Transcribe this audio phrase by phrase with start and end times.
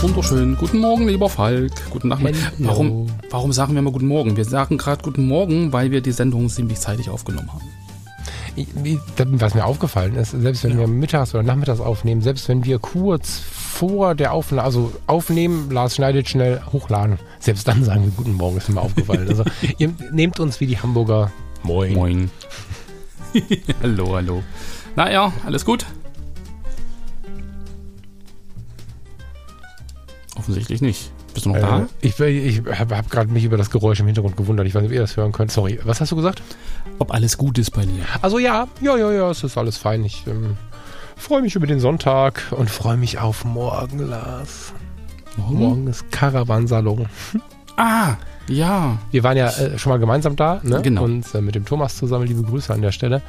[0.00, 0.56] Wunderschön.
[0.56, 1.72] Guten Morgen, lieber Falk.
[1.90, 2.52] Guten Nachmittag.
[2.58, 4.36] Warum, warum sagen wir mal Guten Morgen?
[4.36, 7.64] Wir sagen gerade Guten Morgen, weil wir die Sendung ziemlich zeitig aufgenommen haben.
[9.38, 10.78] Was mir aufgefallen ist, selbst wenn ja.
[10.78, 15.96] wir mittags oder nachmittags aufnehmen, selbst wenn wir kurz vor der Aufnahme, also aufnehmen, Lars
[15.96, 19.28] schneidet schnell, hochladen, selbst dann sagen wir Guten Morgen, ist mir aufgefallen.
[19.28, 19.44] Also
[19.78, 21.30] ihr nehmt uns wie die Hamburger
[21.62, 21.94] Moin.
[21.94, 22.30] Moin.
[23.82, 24.42] hallo, hallo.
[24.94, 25.84] Naja, alles gut?
[30.46, 31.10] Offensichtlich nicht.
[31.34, 31.88] Bist du noch äh, da?
[32.00, 34.64] Ich, ich habe hab gerade mich über das Geräusch im Hintergrund gewundert.
[34.68, 35.50] Ich weiß nicht, ob ihr das hören könnt.
[35.50, 35.80] Sorry.
[35.82, 36.40] Was hast du gesagt?
[37.00, 38.04] Ob alles gut ist bei dir.
[38.22, 40.04] Also ja, ja, ja, ja, es ist alles fein.
[40.04, 40.56] Ich ähm,
[41.16, 44.72] freue mich über den Sonntag und freue mich auf morgen, Lars.
[45.36, 47.06] Morgen, morgen ist Caravansalon.
[47.76, 48.14] Ah,
[48.48, 48.96] ja.
[49.10, 50.80] Wir waren ja äh, schon mal gemeinsam da, ne?
[50.80, 51.02] Genau.
[51.02, 52.28] Und äh, mit dem Thomas zusammen.
[52.28, 53.20] Liebe Grüße an der Stelle.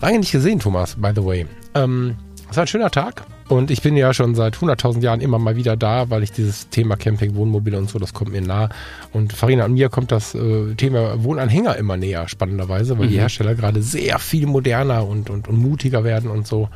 [0.00, 1.46] Lange nicht gesehen, Thomas, by the way.
[1.74, 2.16] Ähm,
[2.50, 3.24] es war ein schöner Tag.
[3.48, 6.68] Und ich bin ja schon seit 100.000 Jahren immer mal wieder da, weil ich dieses
[6.68, 8.68] Thema Camping, Wohnmobile und so, das kommt mir nah.
[9.12, 13.10] Und Farina und mir kommt das äh, Thema Wohnanhänger immer näher, spannenderweise, weil mhm.
[13.10, 16.68] die Hersteller gerade sehr viel moderner und, und, und mutiger werden und so.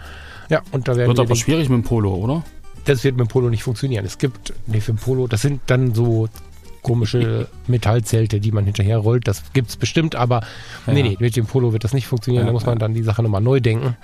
[0.49, 2.43] Ja, und da werden Wird aber schwierig mit dem Polo, oder?
[2.85, 4.05] Das wird mit dem Polo nicht funktionieren.
[4.05, 6.29] Es gibt, nee, für Polo, das sind dann so
[6.83, 9.29] komische Metallzelte, die man hinterher rollt.
[9.29, 10.41] Das gibt's bestimmt, aber
[10.87, 10.93] ja.
[10.93, 12.43] nee, nee, mit dem Polo wird das nicht funktionieren.
[12.43, 13.97] Ja, da muss man dann die Sache nochmal neu denken.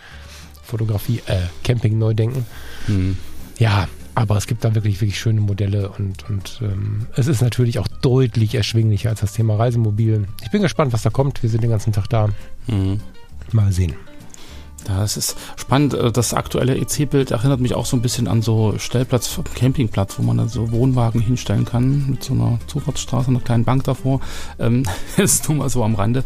[0.68, 2.46] Fotografie, äh, Camping neu denken.
[2.86, 3.16] Mhm.
[3.58, 7.78] Ja, aber es gibt da wirklich, wirklich schöne Modelle und, und ähm, es ist natürlich
[7.78, 10.26] auch deutlich erschwinglicher als das Thema Reisemobil.
[10.42, 11.42] Ich bin gespannt, was da kommt.
[11.42, 12.28] Wir sind den ganzen Tag da.
[12.66, 13.00] Mhm.
[13.52, 13.94] Mal sehen.
[14.84, 15.94] Das ist spannend.
[15.94, 20.22] Äh, das aktuelle EC-Bild erinnert mich auch so ein bisschen an so Stellplatz, Campingplatz, wo
[20.22, 24.20] man dann so Wohnwagen hinstellen kann mit so einer Zufahrtsstraße, einer kleinen Bank davor.
[24.58, 24.84] Ähm,
[25.16, 26.24] das ist nur mal so am Rande.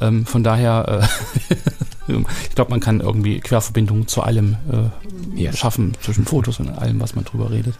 [0.00, 1.08] Ähm, von daher,
[1.48, 1.54] äh,
[2.08, 5.58] ich glaube, man kann irgendwie Querverbindungen zu allem äh, yes.
[5.58, 7.74] schaffen, zwischen Fotos und allem, was man drüber redet.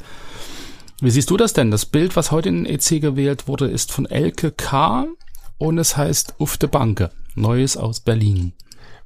[1.01, 1.71] Wie siehst du das denn?
[1.71, 5.07] Das Bild, was heute in EC gewählt wurde, ist von Elke K.
[5.59, 7.11] und es heißt Ufte Banke.
[7.35, 8.53] Neues aus Berlin.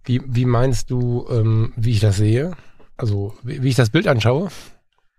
[0.05, 2.53] Wie, wie meinst du, ähm, wie ich das sehe?
[2.97, 4.49] Also, wie, wie ich das Bild anschaue?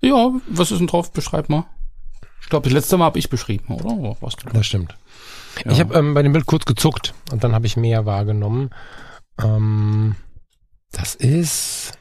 [0.01, 1.11] Ja, was ist denn drauf?
[1.11, 1.65] Beschreib mal.
[2.41, 4.15] Ich glaube, das letzte Mal habe ich beschrieben, oder?
[4.21, 4.95] Was das stimmt.
[5.65, 5.71] Ja.
[5.71, 8.69] Ich habe ähm, bei dem Bild kurz gezuckt und dann habe ich mehr wahrgenommen.
[9.41, 10.15] Ähm,
[10.91, 11.93] das ist.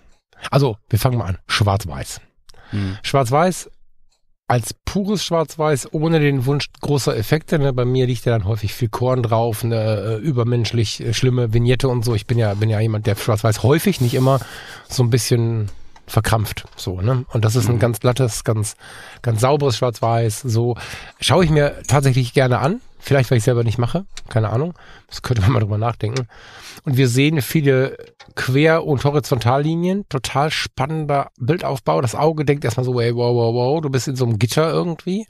[0.51, 1.39] Also, wir fangen mal an.
[1.47, 2.21] Schwarz-Weiß.
[2.71, 2.99] Hm.
[3.03, 3.71] Schwarz-Weiß
[4.49, 7.59] als pures Schwarz-Weiß ohne den Wunsch großer Effekte.
[7.59, 7.73] Ne?
[7.73, 11.89] Bei mir liegt ja dann häufig viel Korn drauf, eine äh, übermenschlich äh, schlimme Vignette
[11.89, 12.15] und so.
[12.15, 14.39] Ich bin ja, bin ja jemand, der Schwarz-Weiß häufig, nicht immer,
[14.89, 15.69] so ein bisschen
[16.07, 16.65] verkrampft.
[16.77, 17.25] So, ne?
[17.33, 17.81] Und das ist ein mhm.
[17.81, 18.77] ganz glattes, ganz,
[19.23, 20.43] ganz sauberes Schwarz-Weiß.
[20.43, 20.77] So
[21.21, 22.81] schaue ich mir tatsächlich gerne an.
[22.99, 24.07] Vielleicht, weil ich selber nicht mache.
[24.29, 24.75] Keine Ahnung.
[25.09, 26.27] Das könnte man mal drüber nachdenken.
[26.85, 27.97] Und wir sehen viele
[28.35, 30.05] Quer- und Horizontallinien.
[30.09, 32.01] Total spannender Bildaufbau.
[32.01, 34.71] Das Auge denkt erstmal so, hey, wow, wow, wow, du bist in so einem Gitter
[34.71, 35.27] irgendwie.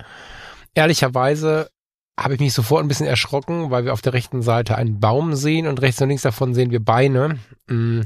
[0.75, 1.71] Ehrlicherweise
[2.19, 5.34] habe ich mich sofort ein bisschen erschrocken, weil wir auf der rechten Seite einen Baum
[5.34, 7.38] sehen und rechts und links davon sehen wir Beine.
[7.66, 8.03] Mm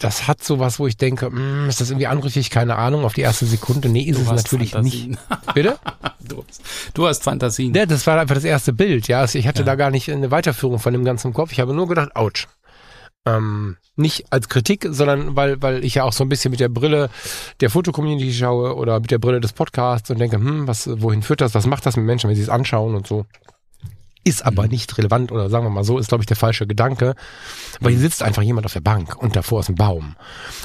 [0.00, 2.50] das hat sowas, wo ich denke, mh, hm, ist das irgendwie anrüchig?
[2.50, 3.88] Keine Ahnung, auf die erste Sekunde.
[3.88, 5.10] Nee, ist du es natürlich Fantasien.
[5.10, 5.20] nicht.
[5.54, 5.78] Bitte?
[6.20, 6.44] Du,
[6.94, 7.74] du, hast Fantasien.
[7.74, 9.20] Ja, das war einfach das erste Bild, ja.
[9.20, 9.66] Also ich hatte ja.
[9.66, 11.52] da gar nicht eine Weiterführung von dem ganzen Kopf.
[11.52, 12.46] Ich habe nur gedacht, ouch.
[13.24, 16.68] Ähm, nicht als Kritik, sondern weil, weil ich ja auch so ein bisschen mit der
[16.68, 17.08] Brille
[17.60, 21.40] der Fotocommunity schaue oder mit der Brille des Podcasts und denke, hm, was, wohin führt
[21.40, 21.54] das?
[21.54, 23.26] Was macht das mit Menschen, wenn sie es anschauen und so?
[24.24, 24.70] Ist aber mhm.
[24.70, 27.14] nicht relevant oder sagen wir mal so, ist glaube ich der falsche Gedanke,
[27.80, 28.02] weil hier mhm.
[28.02, 30.16] sitzt einfach jemand auf der Bank und davor ist ein Baum.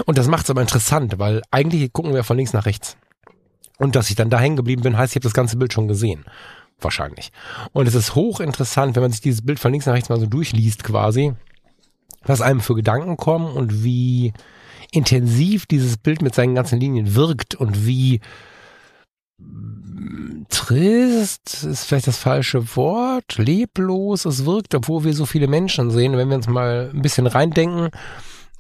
[0.06, 2.98] Und das macht es aber interessant, weil eigentlich gucken wir von links nach rechts.
[3.77, 5.88] Und dass ich dann da hängen geblieben bin, heißt, ich habe das ganze Bild schon
[5.88, 6.25] gesehen.
[6.80, 7.31] Wahrscheinlich.
[7.74, 10.27] Und es ist hochinteressant, wenn man sich dieses Bild von links nach rechts mal so
[10.27, 11.33] durchliest quasi,
[12.24, 14.33] was einem für Gedanken kommen und wie
[14.92, 18.21] intensiv dieses Bild mit seinen ganzen Linien wirkt und wie
[20.49, 26.17] trist ist vielleicht das falsche Wort, leblos es wirkt, obwohl wir so viele Menschen sehen.
[26.17, 27.89] Wenn wir uns mal ein bisschen reindenken,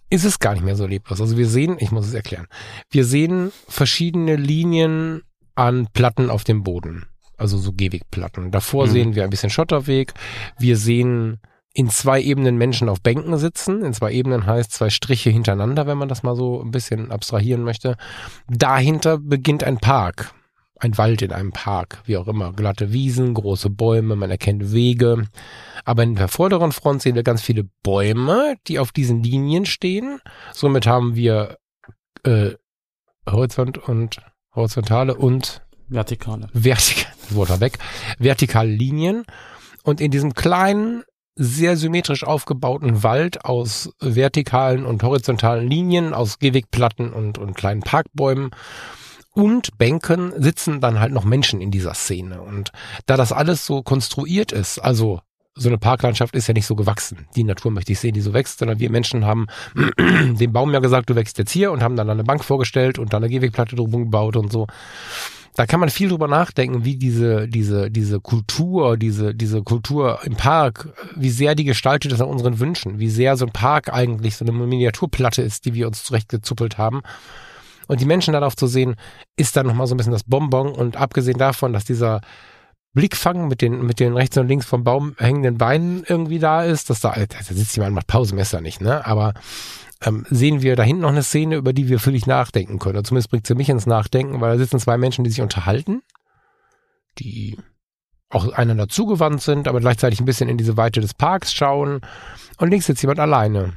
[0.09, 1.21] ist es gar nicht mehr so leblos.
[1.21, 2.47] Also wir sehen, ich muss es erklären,
[2.89, 5.23] wir sehen verschiedene Linien
[5.55, 7.05] an Platten auf dem Boden.
[7.37, 8.51] Also so Gehwegplatten.
[8.51, 8.91] Davor mhm.
[8.91, 10.13] sehen wir ein bisschen Schotterweg.
[10.57, 11.39] Wir sehen
[11.73, 13.83] in zwei Ebenen Menschen auf Bänken sitzen.
[13.83, 17.63] In zwei Ebenen heißt zwei Striche hintereinander, wenn man das mal so ein bisschen abstrahieren
[17.63, 17.95] möchte.
[18.47, 20.33] Dahinter beginnt ein Park
[20.79, 25.27] ein Wald in einem Park, wie auch immer, glatte Wiesen, große Bäume, man erkennt Wege.
[25.85, 30.19] Aber in der vorderen Front sehen wir ganz viele Bäume, die auf diesen Linien stehen.
[30.53, 31.57] Somit haben wir
[32.23, 32.51] äh,
[33.29, 34.17] Horizont und
[34.53, 36.49] horizontale und vertikale.
[36.53, 37.77] Vertikale, wurde weg.
[38.19, 39.23] Vertikale Linien.
[39.83, 41.03] Und in diesem kleinen,
[41.39, 48.49] sehr symmetrisch aufgebauten Wald aus vertikalen und horizontalen Linien, aus Gehwegplatten und, und kleinen Parkbäumen
[49.37, 52.41] und Bänken sitzen dann halt noch Menschen in dieser Szene.
[52.41, 52.71] Und
[53.05, 55.21] da das alles so konstruiert ist, also
[55.53, 57.27] so eine Parklandschaft ist ja nicht so gewachsen.
[57.35, 59.45] Die Natur möchte ich sehen, die so wächst, sondern wir Menschen haben
[60.39, 63.13] dem Baum ja gesagt, du wächst jetzt hier und haben dann eine Bank vorgestellt und
[63.13, 64.65] dann eine Gehwegplatte drumherum gebaut und so.
[65.53, 70.35] Da kann man viel drüber nachdenken, wie diese, diese, diese Kultur, diese, diese Kultur im
[70.35, 74.35] Park, wie sehr die gestaltet ist an unseren Wünschen, wie sehr so ein Park eigentlich
[74.35, 77.03] so eine Miniaturplatte ist, die wir uns zurechtgezuppelt haben
[77.87, 78.95] und die Menschen darauf zu sehen,
[79.35, 80.71] ist dann nochmal so ein bisschen das Bonbon.
[80.71, 82.21] Und abgesehen davon, dass dieser
[82.93, 86.89] Blickfang mit den, mit den rechts und links vom Baum hängenden Beinen irgendwie da ist,
[86.89, 89.05] dass da, da sitzt jemand, macht Pausemesser nicht, ne?
[89.05, 89.33] Aber
[90.03, 92.95] ähm, sehen wir da hinten noch eine Szene, über die wir völlig nachdenken können.
[92.95, 96.01] Oder zumindest bringt sie mich ins Nachdenken, weil da sitzen zwei Menschen, die sich unterhalten,
[97.19, 97.57] die
[98.29, 102.01] auch einander zugewandt sind, aber gleichzeitig ein bisschen in diese Weite des Parks schauen.
[102.57, 103.73] Und links sitzt jemand alleine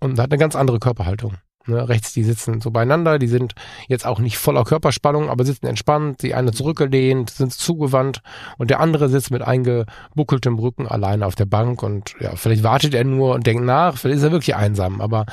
[0.00, 1.36] und hat eine ganz andere Körperhaltung.
[1.66, 3.54] Ne, rechts, die sitzen so beieinander, die sind
[3.86, 8.20] jetzt auch nicht voller Körperspannung, aber sitzen entspannt, die eine zurückgelehnt, sind zugewandt
[8.58, 12.94] und der andere sitzt mit eingebuckeltem Rücken alleine auf der Bank und ja, vielleicht wartet
[12.94, 15.24] er nur und denkt nach, vielleicht ist er wirklich einsam, aber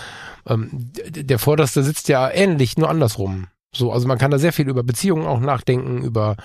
[0.47, 3.47] ähm, der Vorderste sitzt ja ähnlich, nur andersrum.
[3.71, 6.37] So, also man kann da sehr viel über Beziehungen auch nachdenken, über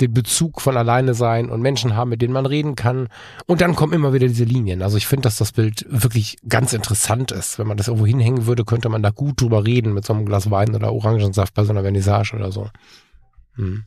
[0.00, 3.08] den Bezug von alleine sein und Menschen haben, mit denen man reden kann.
[3.46, 4.80] Und dann kommen immer wieder diese Linien.
[4.80, 7.58] Also ich finde, dass das Bild wirklich ganz interessant ist.
[7.58, 10.24] Wenn man das irgendwo hinhängen würde, könnte man da gut drüber reden mit so einem
[10.24, 12.70] Glas Wein oder Orangensaft bei so einer Vernissage oder so.
[13.56, 13.84] Hm.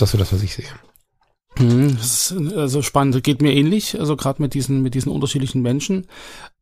[0.00, 0.66] Das ist das, was ich sehe.
[1.56, 5.60] Hm, das ist also spannend, geht mir ähnlich, also gerade mit diesen mit diesen unterschiedlichen
[5.60, 6.06] Menschen.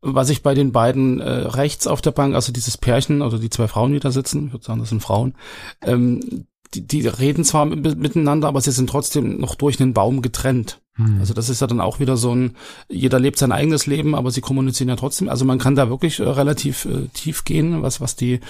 [0.01, 3.49] Was ich bei den beiden äh, rechts auf der Bank, also dieses Pärchen oder die
[3.49, 5.35] zwei Frauen, die da sitzen, ich würde sagen, das sind Frauen,
[5.81, 10.81] ähm, die, die reden zwar miteinander, aber sie sind trotzdem noch durch einen Baum getrennt.
[10.95, 11.19] Hm.
[11.19, 12.55] Also das ist ja dann auch wieder so ein,
[12.89, 15.29] jeder lebt sein eigenes Leben, aber sie kommunizieren ja trotzdem.
[15.29, 18.41] Also man kann da wirklich äh, relativ äh, tief gehen, was, was die,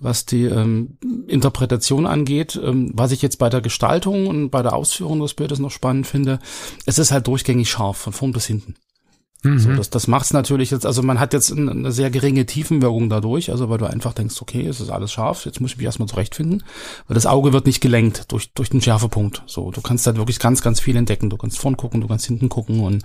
[0.00, 0.96] was die ähm,
[1.28, 2.58] Interpretation angeht.
[2.62, 6.06] Ähm, was ich jetzt bei der Gestaltung und bei der Ausführung des Bildes noch spannend
[6.06, 6.38] finde,
[6.86, 8.74] es ist halt durchgängig scharf, von vorn bis hinten.
[9.42, 9.58] Mhm.
[9.58, 13.50] So, das, das macht's natürlich jetzt, also man hat jetzt eine sehr geringe Tiefenwirkung dadurch,
[13.50, 16.08] also weil du einfach denkst, okay, es ist alles scharf, jetzt muss ich mich erstmal
[16.08, 16.62] zurechtfinden,
[17.08, 19.42] weil das Auge wird nicht gelenkt durch, durch den Schärfepunkt.
[19.46, 21.28] So, du kannst halt wirklich ganz, ganz viel entdecken.
[21.28, 23.02] Du kannst vorn gucken, du kannst hinten gucken und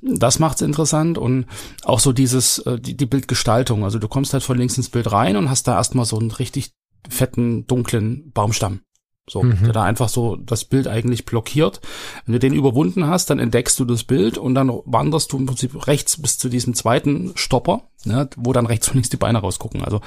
[0.00, 1.46] das macht's interessant und
[1.84, 3.84] auch so dieses, äh, die, die Bildgestaltung.
[3.84, 6.30] Also du kommst halt von links ins Bild rein und hast da erstmal so einen
[6.30, 6.72] richtig
[7.08, 8.80] fetten, dunklen Baumstamm.
[9.28, 9.58] So, mhm.
[9.62, 11.80] der da einfach so das Bild eigentlich blockiert.
[12.26, 15.46] Wenn du den überwunden hast, dann entdeckst du das Bild und dann wanderst du im
[15.46, 19.38] Prinzip rechts bis zu diesem zweiten Stopper, ne, wo dann rechts und links die Beine
[19.38, 19.82] rausgucken.
[19.82, 20.02] Also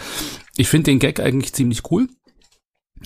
[0.56, 2.10] ich finde den Gag eigentlich ziemlich cool.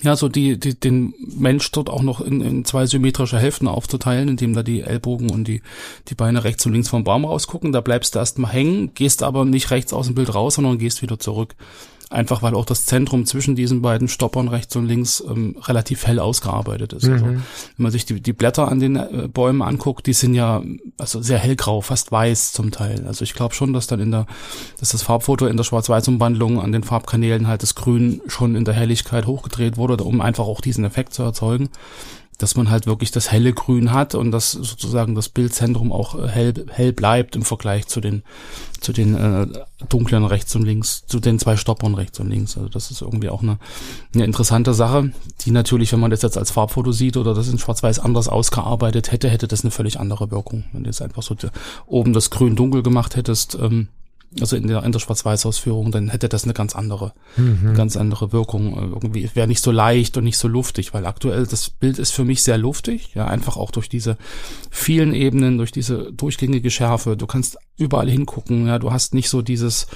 [0.00, 4.28] Ja, so die, die, den Mensch dort auch noch in, in zwei symmetrische Hälften aufzuteilen,
[4.28, 5.62] indem da die Ellbogen und die,
[6.08, 7.72] die Beine rechts und links vom Baum rausgucken.
[7.72, 11.02] Da bleibst du erstmal hängen, gehst aber nicht rechts aus dem Bild raus, sondern gehst
[11.02, 11.54] wieder zurück.
[12.12, 16.18] Einfach weil auch das Zentrum zwischen diesen beiden Stoppern rechts und links ähm, relativ hell
[16.18, 17.08] ausgearbeitet ist.
[17.08, 17.30] Also, mhm.
[17.32, 17.42] Also,
[17.76, 20.62] wenn man sich die, die Blätter an den äh, Bäumen anguckt, die sind ja
[20.98, 23.06] also sehr hellgrau, fast weiß zum Teil.
[23.06, 24.26] Also ich glaube schon, dass dann in der,
[24.78, 28.74] dass das Farbfoto in der Schwarz-Weiß-Umwandlung an den Farbkanälen halt das Grün schon in der
[28.74, 31.70] Helligkeit hochgedreht wurde, um einfach auch diesen Effekt zu erzeugen
[32.42, 36.28] dass man halt wirklich das helle Grün hat und dass sozusagen das Bildzentrum auch äh,
[36.28, 38.24] hell, hell bleibt im Vergleich zu den,
[38.80, 39.46] zu den äh,
[39.88, 42.56] dunklen rechts und links, zu den zwei Stoppern rechts und links.
[42.56, 43.58] Also das ist irgendwie auch eine,
[44.12, 47.58] eine interessante Sache, die natürlich, wenn man das jetzt als Farbfoto sieht oder das in
[47.58, 50.64] Schwarz-Weiß anders ausgearbeitet hätte, hätte das eine völlig andere Wirkung.
[50.72, 51.36] Wenn du jetzt einfach so
[51.86, 53.88] oben das Grün dunkel gemacht hättest, ähm,
[54.40, 57.74] also in der, in der Schwarz-Weiß-Ausführung, dann hätte das eine ganz andere, mhm.
[57.74, 58.74] ganz andere Wirkung.
[58.74, 62.24] Irgendwie wäre nicht so leicht und nicht so luftig, weil aktuell das Bild ist für
[62.24, 64.16] mich sehr luftig, ja, einfach auch durch diese
[64.70, 67.16] vielen Ebenen, durch diese durchgängige Schärfe.
[67.16, 69.86] Du kannst überall hingucken, ja, du hast nicht so dieses,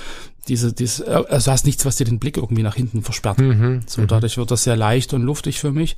[0.49, 3.39] diese, dieses, also hast nichts, was dir den Blick irgendwie nach hinten versperrt.
[3.39, 3.83] Mhm.
[3.87, 4.09] So, mhm.
[4.09, 5.97] dadurch wird das sehr leicht und luftig für mich.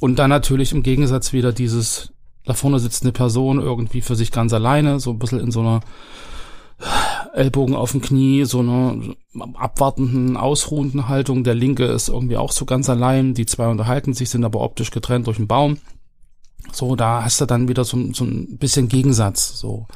[0.00, 2.12] Und dann natürlich im Gegensatz wieder dieses,
[2.44, 5.60] da vorne sitzt eine Person irgendwie für sich ganz alleine, so ein bisschen in so
[5.60, 5.80] einer
[7.32, 9.16] Ellbogen auf dem Knie, so eine
[9.54, 11.44] abwartenden, ausruhenden Haltung.
[11.44, 13.34] Der linke ist irgendwie auch so ganz allein.
[13.34, 15.78] Die zwei unterhalten sich, sind aber optisch getrennt durch einen Baum.
[16.72, 19.58] So, da hast du dann wieder so, so ein bisschen Gegensatz.
[19.58, 19.86] So,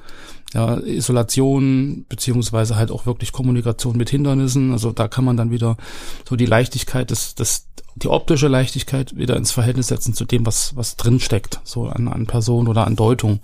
[0.54, 4.72] ja, Isolation beziehungsweise halt auch wirklich Kommunikation mit Hindernissen.
[4.72, 5.76] Also da kann man dann wieder
[6.28, 10.74] so die Leichtigkeit des, des die optische Leichtigkeit wieder ins Verhältnis setzen zu dem, was
[10.76, 13.40] was drin steckt, so an, an Person oder an Deutung.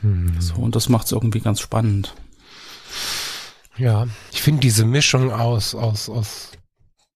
[0.00, 0.40] Mhm.
[0.40, 2.14] So und das macht es irgendwie ganz spannend.
[3.76, 6.50] Ja, ich finde diese Mischung aus aus aus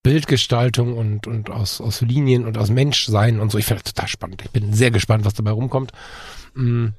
[0.03, 4.09] Bildgestaltung und und aus aus Linien und aus Menschsein und so, ich finde das total
[4.09, 4.43] spannend.
[4.45, 5.93] Ich bin sehr gespannt, was dabei rumkommt.
[6.55, 6.95] Mhm.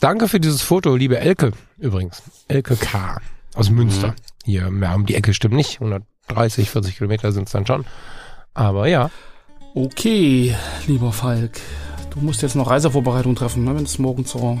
[0.00, 2.22] Danke für dieses Foto, liebe Elke, übrigens.
[2.48, 3.20] Elke K.
[3.54, 4.08] aus Münster.
[4.08, 4.14] Mhm.
[4.44, 5.80] Hier, ja, um die Ecke stimmt nicht.
[5.80, 7.84] 130, 40 Kilometer sind es dann schon.
[8.54, 9.10] Aber ja.
[9.74, 10.54] Okay,
[10.86, 11.60] lieber Falk.
[12.10, 14.58] Du musst jetzt noch Reisevorbereitung treffen, ne, wenn es morgen zur,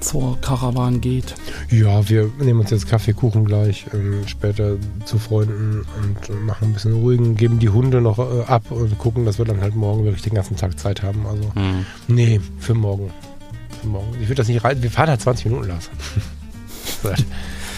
[0.00, 1.34] zur Karawan geht.
[1.70, 6.94] Ja, wir nehmen uns jetzt Kaffeekuchen gleich ähm, später zu Freunden und machen ein bisschen
[6.94, 10.22] ruhigen, geben die Hunde noch äh, ab und gucken, dass wir dann halt morgen wirklich
[10.22, 11.26] den ganzen Tag Zeit haben.
[11.26, 11.86] Also, mhm.
[12.08, 13.10] nee, für morgen
[13.84, 14.12] morgen.
[14.14, 14.82] Ich würde das nicht reiten.
[14.82, 15.90] Wir fahren halt 20 Minuten, Lars.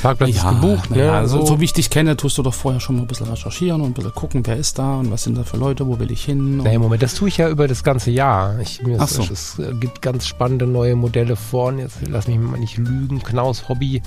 [0.02, 0.90] Parkplatz ja, ist gebucht.
[0.90, 0.98] Ne?
[0.98, 1.46] Ja, so.
[1.46, 3.90] so wie ich dich kenne, tust du doch vorher schon mal ein bisschen recherchieren und
[3.90, 6.24] ein bisschen gucken, wer ist da und was sind da für Leute, wo will ich
[6.24, 6.58] hin.
[6.58, 8.58] Nee, Moment, das tue ich ja über das ganze Jahr.
[8.60, 9.22] Ich, mir Ach so.
[9.22, 11.72] Es, es gibt ganz spannende neue Modelle vor.
[11.72, 13.22] Jetzt lass mich mal nicht lügen.
[13.22, 14.02] Knaus Hobby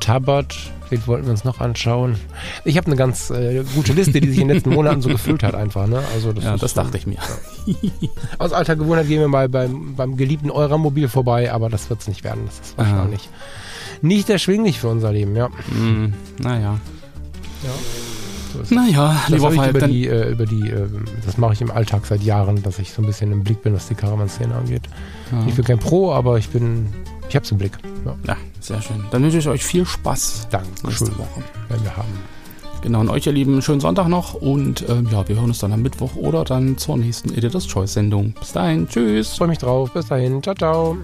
[0.00, 0.56] Tabert,
[0.90, 2.16] wen wollten wir uns noch anschauen?
[2.64, 5.42] Ich habe eine ganz äh, gute Liste, die sich in den letzten Monaten so gefüllt
[5.42, 5.86] hat einfach.
[5.86, 6.02] Ne?
[6.14, 7.18] Also das, ja, das dachte ich mir.
[8.38, 12.08] Aus alter Gewohnheit gehen wir mal beim, beim geliebten Euramobil vorbei, aber das wird es
[12.08, 12.42] nicht werden.
[12.46, 13.63] Das ist wahrscheinlich Aha.
[14.04, 15.48] Nicht erschwinglich für unser Leben, ja.
[15.48, 16.78] Mm, naja.
[17.62, 17.70] Ja.
[18.52, 19.70] So naja, lieber Fall.
[19.70, 20.86] Über die, äh, über die, äh,
[21.26, 23.74] das mache ich im Alltag seit Jahren, dass ich so ein bisschen im Blick bin,
[23.74, 24.82] was die Caravan-Szene angeht.
[25.32, 25.44] Ja.
[25.48, 26.88] Ich bin kein Pro, aber ich bin,
[27.28, 27.72] ich habe es im Blick.
[28.04, 28.14] Ja.
[28.26, 28.36] ja.
[28.60, 29.04] sehr schön.
[29.10, 30.48] Dann wünsche ich euch viel Spaß.
[30.50, 30.68] Danke.
[30.84, 31.42] Nächste Woche.
[31.68, 32.12] Wenn wir haben.
[32.82, 35.72] Genau, und euch, ihr Lieben, schönen Sonntag noch und ähm, ja, wir hören uns dann
[35.72, 38.34] am Mittwoch oder dann zur nächsten Editors Choice Sendung.
[38.38, 39.38] Bis dahin, tschüss.
[39.38, 39.90] Freue mich drauf.
[39.94, 40.98] Bis dahin, ciao, ciao.